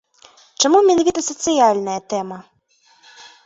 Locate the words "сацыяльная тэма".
1.29-2.37